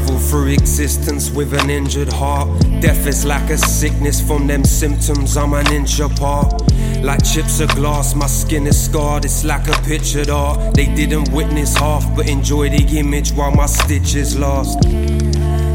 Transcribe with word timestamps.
travel 0.00 0.18
through 0.18 0.52
existence 0.52 1.30
with 1.30 1.52
an 1.52 1.70
injured 1.70 2.12
heart. 2.12 2.48
Death 2.80 3.06
is 3.06 3.24
like 3.24 3.50
a 3.50 3.58
sickness 3.58 4.20
from 4.20 4.46
them 4.46 4.64
symptoms, 4.64 5.36
I'm 5.36 5.52
an 5.52 5.70
inch 5.72 6.00
apart. 6.00 6.62
Like 7.02 7.22
chips 7.24 7.60
of 7.60 7.70
glass, 7.70 8.14
my 8.14 8.26
skin 8.26 8.66
is 8.66 8.82
scarred, 8.84 9.24
it's 9.24 9.44
like 9.44 9.68
a 9.68 9.82
pictured 9.82 10.30
art. 10.30 10.74
They 10.74 10.86
didn't 10.86 11.32
witness 11.32 11.76
half, 11.76 12.04
but 12.16 12.28
enjoy 12.28 12.70
the 12.70 12.98
image 12.98 13.32
while 13.32 13.52
my 13.52 13.66
stitches 13.66 14.38
last. 14.38 14.80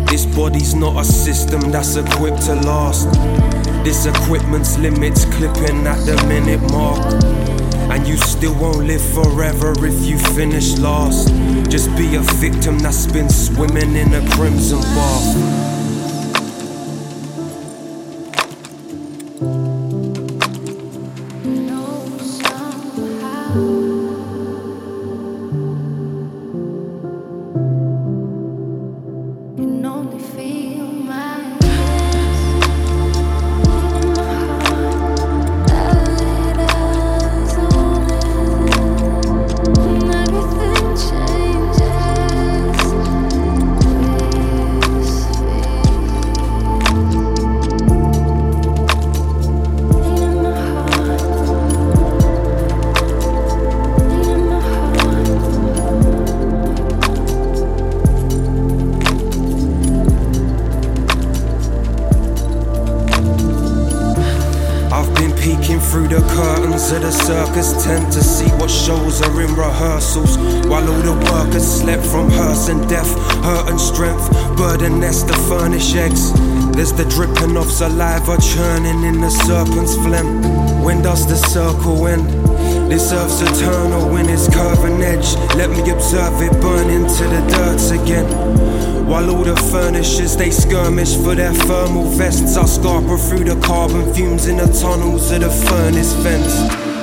This 0.08 0.26
body's 0.26 0.76
not 0.76 1.00
a 1.00 1.06
system 1.06 1.72
that's 1.72 1.96
equipped 1.96 2.44
to 2.44 2.56
last. 2.56 3.12
This 3.84 4.06
equipment's 4.06 4.78
limits 4.78 5.26
clipping 5.26 5.86
at 5.88 6.00
the 6.06 6.16
minute 6.28 6.62
mark. 6.72 7.35
And 7.96 8.06
you 8.06 8.18
still 8.18 8.54
won't 8.56 8.86
live 8.86 9.02
forever 9.02 9.72
if 9.86 10.06
you 10.06 10.18
finish 10.18 10.78
last. 10.78 11.30
Just 11.72 11.96
be 11.96 12.16
a 12.16 12.22
victim 12.44 12.78
that's 12.78 13.08
been 13.08 13.30
swimming 13.30 13.96
in 13.96 14.14
a 14.14 14.30
crimson 14.32 14.82
bath. 14.82 15.75
Through 65.54 66.08
the 66.08 66.22
curtains 66.34 66.92
of 66.92 67.04
the 67.04 67.12
circus 67.12 67.84
tent 67.84 68.12
to 68.12 68.24
see 68.24 68.50
what 68.58 68.70
shows 68.70 69.22
are 69.22 69.42
in 69.42 69.54
rehearsals. 69.54 70.38
While 70.66 70.90
all 70.90 71.02
the 71.02 71.14
workers 71.32 71.64
slept 71.64 72.04
from 72.04 72.32
hearse 72.32 72.68
and 72.70 72.82
death, 72.90 73.12
hurt 73.44 73.70
and 73.70 73.80
strength, 73.80 74.28
burden 74.58 75.00
nest 75.00 75.28
to 75.28 75.36
furnish 75.48 75.94
eggs. 75.94 76.34
There's 76.74 76.94
the 76.94 77.06
dripping 77.06 77.58
of 77.58 77.70
saliva 77.70 78.42
churning 78.42 79.04
in 79.04 79.22
the 79.22 79.30
serpent's 79.30 79.96
phlegm. 79.96 80.42
When 80.82 81.04
does 81.04 81.28
the 81.28 81.36
circle 81.36 82.08
end? 82.08 82.28
This 82.90 83.12
earth's 83.12 83.42
eternal 83.42 84.10
when 84.10 84.28
it's 84.28 84.50
curving 84.50 85.04
edge. 85.04 85.36
Let 85.56 85.70
me 85.70 85.88
observe 85.92 86.42
it 86.42 86.60
burn 86.60 86.90
into 86.90 87.24
the 87.24 87.42
dirt 87.54 88.02
again. 88.02 88.95
While 89.06 89.30
all 89.30 89.44
the 89.44 89.56
furnishers 89.72 90.36
they 90.36 90.50
skirmish 90.50 91.16
for 91.16 91.36
their 91.36 91.54
thermal 91.54 92.06
vests, 92.06 92.58
I 92.58 92.64
scarper 92.64 93.20
through 93.30 93.44
the 93.44 93.56
carbon 93.62 94.12
fumes 94.16 94.48
in 94.48 94.58
the 94.58 94.66
tunnels 94.66 95.32
of 95.32 95.42
the 95.42 95.50
furnace 95.50 96.14
vents. 96.14 96.95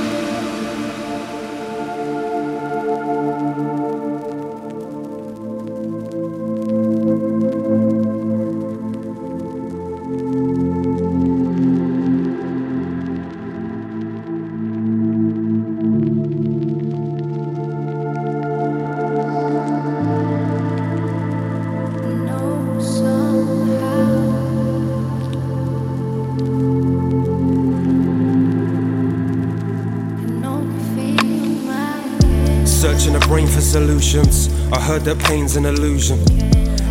Searching 33.12 33.21
the 33.21 33.27
brain 33.27 33.47
for 33.47 33.61
solutions. 33.61 34.49
I 34.73 34.81
heard 34.81 35.03
that 35.03 35.19
pain's 35.19 35.56
an 35.56 35.67
illusion. 35.67 36.19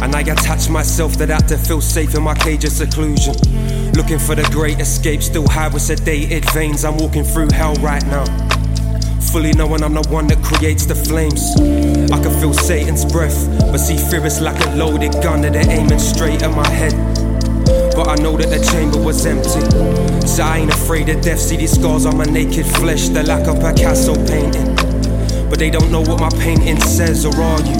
And 0.01 0.15
I 0.15 0.21
attach 0.21 0.69
myself 0.69 1.13
to 1.17 1.25
that 1.27 1.47
to 1.49 1.57
feel 1.57 1.81
safe 1.81 2.15
in 2.15 2.23
my 2.23 2.33
cage 2.35 2.63
of 2.65 2.71
seclusion. 2.71 3.35
Looking 3.93 4.19
for 4.19 4.35
the 4.35 4.47
great 4.51 4.79
escape, 4.79 5.21
still 5.21 5.47
high 5.47 5.67
with 5.67 5.83
sedated 5.83 6.51
veins. 6.53 6.83
I'm 6.85 6.97
walking 6.97 7.23
through 7.23 7.49
hell 7.51 7.75
right 7.75 8.05
now. 8.07 8.25
Fully 9.31 9.53
knowing 9.53 9.83
I'm 9.83 9.93
the 9.93 10.07
one 10.09 10.27
that 10.27 10.43
creates 10.43 10.85
the 10.85 10.95
flames. 10.95 11.53
I 12.11 12.21
can 12.21 12.33
feel 12.39 12.53
Satan's 12.53 13.05
breath, 13.05 13.37
but 13.71 13.77
see 13.77 13.97
fear 13.97 14.25
is 14.25 14.41
like 14.41 14.59
a 14.65 14.75
loaded 14.75 15.13
gun 15.23 15.41
that 15.41 15.53
they're 15.53 15.69
aiming 15.69 15.99
straight 15.99 16.41
at 16.41 16.55
my 16.55 16.67
head. 16.67 16.93
But 17.95 18.07
I 18.07 18.15
know 18.15 18.37
that 18.37 18.49
the 18.49 18.59
chamber 18.71 18.99
was 18.99 19.25
empty. 19.25 19.61
So 20.25 20.43
I 20.43 20.59
ain't 20.59 20.73
afraid 20.73 21.09
of 21.09 21.21
death. 21.21 21.39
See 21.39 21.57
these 21.57 21.73
scars 21.73 22.05
on 22.05 22.17
my 22.17 22.25
naked 22.25 22.65
flesh, 22.65 23.09
they're 23.09 23.23
like 23.23 23.47
a 23.47 23.53
Picasso 23.53 24.15
painting. 24.25 24.70
But 25.51 25.59
they 25.59 25.69
don't 25.69 25.91
know 25.91 25.99
what 25.99 26.21
my 26.21 26.29
painting 26.39 26.79
says, 26.79 27.25
or 27.25 27.35
are 27.35 27.59
you? 27.59 27.75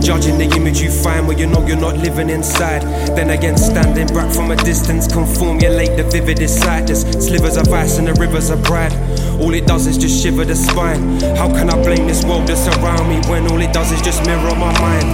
Judging 0.00 0.38
the 0.38 0.48
image 0.54 0.80
you 0.80 0.88
find 0.88 1.26
where 1.26 1.36
you 1.36 1.48
know 1.48 1.66
you're 1.66 1.76
not 1.76 1.96
living 1.96 2.30
inside. 2.30 2.82
Then 3.16 3.30
again, 3.30 3.58
standing 3.58 4.06
back 4.14 4.32
from 4.32 4.52
a 4.52 4.56
distance, 4.56 5.08
can 5.12 5.26
formulate 5.26 5.96
the 5.96 6.04
vividest 6.04 6.60
sight. 6.62 6.86
There's 6.86 7.02
slivers 7.26 7.56
of 7.56 7.72
ice 7.72 7.98
and 7.98 8.06
the 8.06 8.14
rivers 8.14 8.50
of 8.50 8.62
pride. 8.62 8.92
All 9.40 9.52
it 9.52 9.66
does 9.66 9.88
is 9.88 9.98
just 9.98 10.22
shiver 10.22 10.44
the 10.44 10.54
spine. 10.54 11.18
How 11.34 11.48
can 11.48 11.68
I 11.70 11.82
blame 11.82 12.06
this 12.06 12.24
world 12.24 12.46
that's 12.46 12.68
around 12.78 13.08
me 13.08 13.18
when 13.28 13.50
all 13.50 13.60
it 13.60 13.72
does 13.72 13.90
is 13.90 14.00
just 14.00 14.24
mirror 14.24 14.54
my 14.54 14.70
mind? 14.78 15.08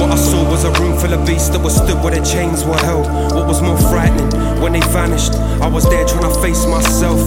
What 0.00 0.10
I 0.10 0.16
saw 0.16 0.42
was 0.50 0.64
a 0.64 0.72
room 0.82 0.98
full 0.98 1.14
of 1.14 1.24
beasts 1.24 1.50
that 1.50 1.62
were 1.62 1.70
stood 1.70 2.02
where 2.02 2.14
the 2.14 2.24
chains 2.26 2.64
were 2.64 2.76
held. 2.78 3.06
What 3.32 3.46
was 3.46 3.62
more 3.62 3.78
frightening, 3.78 4.30
when 4.60 4.72
they 4.72 4.82
vanished, 4.90 5.32
I 5.62 5.68
was 5.68 5.88
there 5.88 6.04
trying 6.06 6.26
to 6.26 6.40
face 6.42 6.66
myself. 6.66 7.20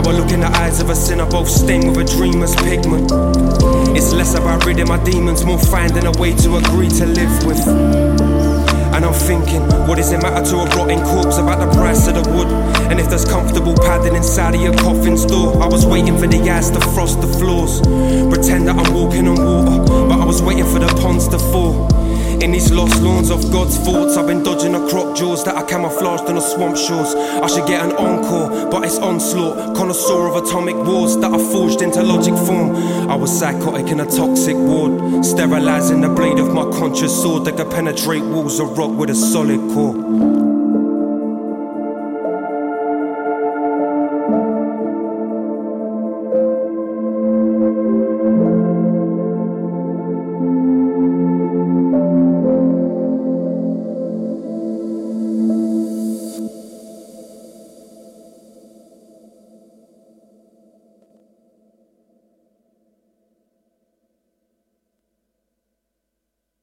Now 0.00 0.12
I 0.12 0.12
look 0.14 0.32
in 0.32 0.40
the 0.40 0.48
eyes 0.56 0.80
of 0.80 0.88
a 0.88 0.96
sinner, 0.96 1.26
both 1.26 1.46
stained 1.46 1.94
with 1.94 2.10
a 2.10 2.16
dreamer's 2.16 2.56
pigment. 2.56 3.12
It's 3.94 4.14
less 4.14 4.32
about 4.34 4.64
ridding 4.64 4.88
my 4.88 4.96
demons, 5.04 5.44
more 5.44 5.58
finding 5.58 6.06
a 6.06 6.12
way 6.12 6.32
to 6.36 6.56
agree 6.56 6.88
to 6.88 7.04
live 7.04 7.44
with. 7.44 7.60
And 8.96 9.04
I'm 9.04 9.12
thinking, 9.12 9.60
what 9.86 9.98
does 9.98 10.10
it 10.10 10.22
matter 10.22 10.42
to 10.52 10.56
a 10.56 10.64
rotting 10.72 11.02
corpse 11.04 11.36
about 11.36 11.60
the 11.60 11.70
price 11.76 12.08
of 12.08 12.14
the 12.14 12.24
wood? 12.32 12.48
And 12.90 12.98
if 12.98 13.10
there's 13.10 13.26
comfortable 13.26 13.74
padding 13.74 14.16
inside 14.16 14.54
of 14.54 14.62
your 14.62 14.72
coffin's 14.78 15.26
door, 15.26 15.62
I 15.62 15.66
was 15.66 15.84
waiting 15.84 16.16
for 16.16 16.26
the 16.26 16.48
ice 16.48 16.70
to 16.70 16.80
frost 16.96 17.20
the 17.20 17.28
floors. 17.36 17.82
Pretend 18.32 18.68
that 18.68 18.76
I'm 18.80 18.94
walking 18.94 19.28
on 19.28 19.36
water, 19.36 19.84
but 20.08 20.18
I 20.18 20.24
was 20.24 20.40
waiting 20.40 20.64
for 20.64 20.78
the 20.78 20.88
ponds 21.02 21.28
to 21.28 21.38
fall. 21.38 21.92
In 22.40 22.52
these 22.52 22.72
lost 22.72 23.02
lawns 23.02 23.30
of 23.30 23.52
God's 23.52 23.76
thoughts, 23.76 24.16
I've 24.16 24.26
been 24.26 24.42
dodging 24.42 24.72
the 24.72 24.88
crop 24.88 25.14
jaws 25.14 25.44
that 25.44 25.56
I 25.56 25.62
camouflaged 25.62 26.24
on 26.24 26.36
the 26.36 26.40
swamp 26.40 26.74
shores. 26.74 27.14
I 27.14 27.46
should 27.48 27.66
get 27.66 27.84
an 27.84 27.92
encore, 27.92 28.70
but 28.70 28.82
it's 28.82 28.98
onslaught. 28.98 29.76
Connoisseur 29.76 30.26
of 30.28 30.36
atomic 30.36 30.74
wars 30.76 31.18
that 31.18 31.34
I 31.34 31.38
forged 31.52 31.82
into 31.82 32.02
logic 32.02 32.34
form. 32.46 32.74
I 33.10 33.14
was 33.14 33.30
psychotic 33.38 33.88
in 33.88 34.00
a 34.00 34.06
toxic 34.06 34.56
ward, 34.56 35.22
sterilizing 35.22 36.00
the 36.00 36.08
blade 36.08 36.38
of 36.38 36.54
my 36.54 36.64
conscious 36.78 37.14
sword 37.22 37.44
that 37.44 37.58
could 37.58 37.70
penetrate 37.70 38.22
walls 38.22 38.58
of 38.58 38.78
rock 38.78 38.92
with 38.92 39.10
a 39.10 39.14
solid 39.14 39.60
core. 39.74 40.39